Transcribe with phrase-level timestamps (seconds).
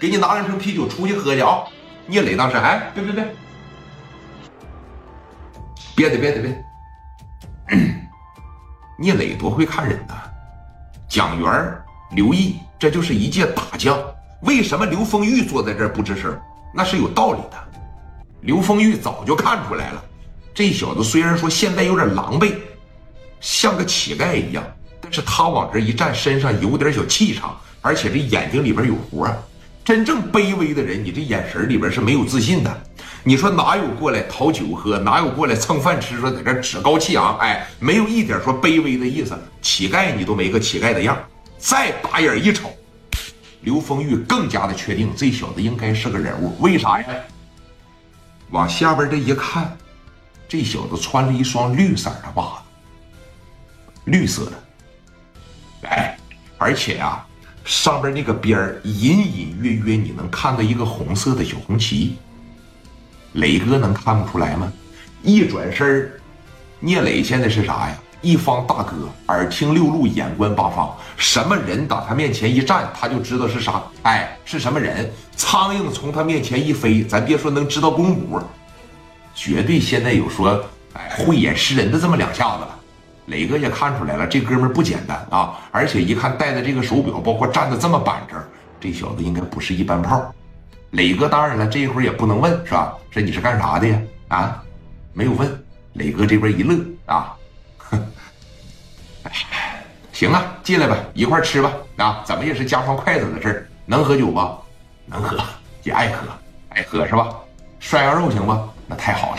[0.00, 1.64] 给你拿两瓶啤酒出去喝去啊！
[2.06, 3.26] 聂磊当时哎，别别别，
[5.96, 6.64] 别的别的别，
[8.98, 10.14] 聂磊多会看人呐！
[11.08, 11.76] 蒋元、
[12.12, 13.98] 刘毅，这就是一届大将。
[14.42, 16.38] 为什么刘丰玉坐在这儿不吱声？
[16.74, 17.56] 那是有道理的。
[18.42, 20.04] 刘丰玉早就看出来了，
[20.54, 22.54] 这小子虽然说现在有点狼狈，
[23.40, 24.62] 像个乞丐一样，
[25.00, 29.26] 但是他往这一站，身上有点小气场，而且这眼睛里边有活。
[29.86, 32.82] 真正卑微的人，你这眼神里边是没有自信的。
[33.22, 36.18] 你说哪有过来讨酒喝，哪有过来蹭饭吃？
[36.18, 39.38] 说在这趾高气昂，哎，没有一点说卑微的意思。
[39.62, 41.16] 乞丐你都没个乞丐的样。
[41.56, 42.72] 再打眼一瞅。
[43.60, 46.60] 刘丰玉更加的确定，这小子应该是个人物。
[46.60, 47.06] 为啥呀？
[48.50, 49.76] 往下边这一看，
[50.48, 52.60] 这小子穿了一双绿色的袜子，
[54.06, 54.52] 绿色的。
[55.90, 56.18] 哎，
[56.58, 57.24] 而且呀，
[57.66, 62.16] 上边那个边儿隐隐约约你能看到一个红色的小红旗。
[63.32, 64.72] 磊哥能看不出来吗？
[65.22, 66.10] 一转身
[66.78, 67.98] 聂磊现在是啥呀？
[68.22, 73.82] 一方大哥，耳听六路，眼观八方，什么人打他面前一站，他就知道是啥。
[74.04, 75.10] 哎，是什么人？
[75.36, 78.40] 苍蝇从他面前一飞，咱别说能知道公母，
[79.34, 82.78] 绝对现在有说哎慧眼识人的这么两下子了。
[83.26, 85.58] 磊哥也看出来了，这哥们不简单啊！
[85.72, 88.40] 而且一看戴的这个手表，包括站的这么板正，
[88.80, 90.32] 这小子应该不是一般炮。
[90.90, 92.94] 磊哥当然了，这一会儿也不能问，是吧？
[93.10, 94.00] 说你是干啥的呀？
[94.28, 94.62] 啊，
[95.12, 95.64] 没有问。
[95.94, 97.34] 磊哥这边一乐啊。
[100.12, 101.72] 行啊，进来吧，一块吃吧。
[101.96, 104.40] 啊，怎么也是加双筷子的事儿，能喝酒不？
[105.06, 105.38] 能喝，
[105.82, 106.28] 也爱喝，
[106.68, 107.28] 爱喝是吧？
[107.80, 108.56] 涮羊肉行不？
[108.86, 109.38] 那太好了。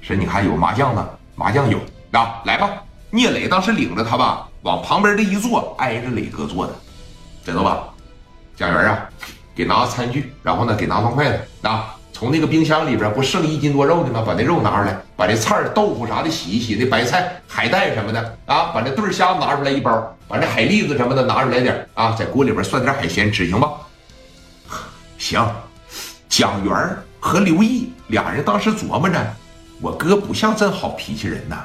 [0.00, 1.78] 说你看有麻将呢，麻将有
[2.10, 2.68] 啊，来吧。
[3.10, 6.74] 聂磊当时领着他吧，往旁边这一坐，挨着磊哥坐的，
[7.44, 7.88] 知道吧？
[8.56, 9.08] 蒋元啊，
[9.54, 11.94] 给拿餐具，然后呢，给拿双筷子啊。
[12.12, 14.24] 从那个冰箱里边不剩一斤多肉的吗？
[14.26, 23.70] 把那肉拿出来，把这菜豆腐啥的洗一洗，那白菜、海带什么的啊，把那对虾拿出来一包，把那海蛎子什么的拿出来点啊，在锅里边涮点海鲜吃，行吧？
[25.16, 25.40] 行。
[26.28, 29.16] 蒋元和刘毅俩人当时琢磨着，
[29.80, 31.64] 我哥不像这好脾气人呐，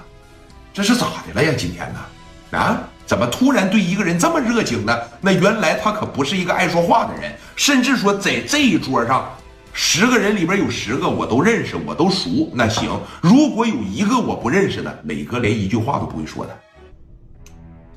[0.73, 1.53] 这是咋的了呀？
[1.56, 2.57] 今天呢？
[2.59, 2.81] 啊？
[3.06, 4.97] 怎么突然对一个人这么热情呢？
[5.22, 9.29] 那原来他可不是一个爱说话的人，甚至说在这一桌上。
[9.75, 12.50] 十个人里边有十个我都认识，我都熟。
[12.53, 12.89] 那行，
[13.22, 16.57] 如果有一个我不认识的，磊哥连一句话都不会说的。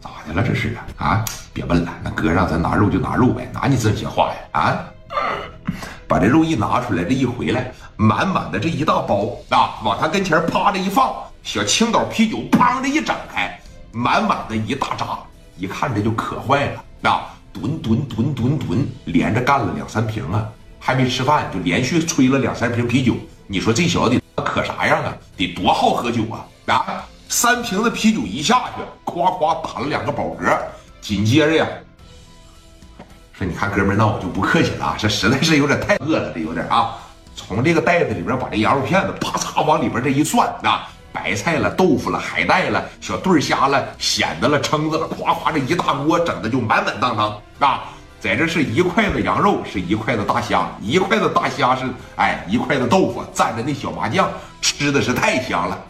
[0.00, 0.42] 咋的了？
[0.42, 1.24] 这是啊啊！
[1.52, 4.60] 别问了，那哥让咱拿肉就拿肉呗，哪你这些话呀？
[4.60, 4.84] 啊！
[6.08, 11.14] 把这肉一拿出来，这一回来，满满的这一大包啊，往他跟前趴着一放，
[11.46, 13.56] 小青岛啤酒砰的一展开，
[13.92, 15.20] 满满的一大扎，
[15.56, 17.30] 一看这就可坏了啊！
[17.52, 20.44] 吨吨吨吨吨，连着干了两三瓶啊！
[20.80, 23.14] 还没吃饭就连续吹了两三瓶啤酒，
[23.46, 25.16] 你说这小子可啥样啊？
[25.36, 26.74] 得多好喝酒啊！
[26.74, 30.58] 啊，三瓶子啤酒一下去，夸夸打了两个饱嗝。
[31.00, 31.66] 紧接着呀，
[33.32, 36.98] 说你看哥们儿，那我就不客气了啊，这实在是有点太饿了，这有点啊。
[37.36, 47.84] 从这个袋子里边把这羊肉片子啪嚓往里边这一涮啊，白菜了、豆腐了、海带了、小对虾了、蚬子了、蛏子了，夸夸这一大锅整的就满满当当啊。
[48.20, 55.82] 在这是一筷子羊肉，是一筷子大虾，一筷子大虾是哎一筷子豆腐，蘸着那小麻酱，吃的是太香了。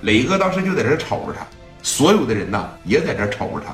[0.00, 1.46] 磊哥当时就在这瞅着他，
[1.80, 3.72] 所有的人呢也在这瞅着他，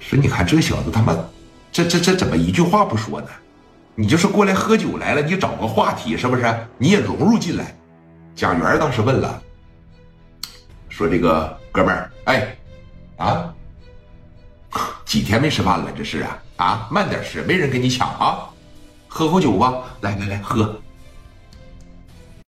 [0.00, 1.14] 说：“你看这小子他妈，
[1.70, 3.28] 这这这怎么一句话不说呢？
[3.94, 6.52] 你就是过来喝酒来了，你找个话题是不是？
[6.78, 7.72] 你也融入进来。”
[8.34, 9.42] 蒋元当时问了，
[10.88, 12.56] 说：“这个哥们儿，哎，
[13.16, 13.54] 啊。”
[15.04, 18.48] 几天没吃饭了，这是啊啊，慢点吃，没人跟你抢啊，
[19.06, 20.76] 喝口酒吧，来来来，喝